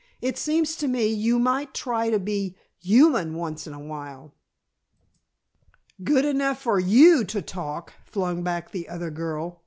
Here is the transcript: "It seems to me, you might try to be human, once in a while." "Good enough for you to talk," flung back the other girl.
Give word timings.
"It 0.19 0.35
seems 0.35 0.75
to 0.77 0.87
me, 0.87 1.05
you 1.05 1.37
might 1.37 1.75
try 1.75 2.09
to 2.09 2.17
be 2.17 2.57
human, 2.79 3.35
once 3.35 3.67
in 3.67 3.73
a 3.75 3.79
while." 3.79 4.33
"Good 6.03 6.25
enough 6.25 6.59
for 6.59 6.79
you 6.79 7.23
to 7.25 7.39
talk," 7.43 7.93
flung 8.03 8.41
back 8.41 8.71
the 8.71 8.89
other 8.89 9.11
girl. 9.11 9.59